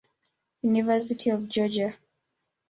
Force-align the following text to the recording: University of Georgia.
University 0.63 1.29
of 1.29 1.47
Georgia. 1.47 1.95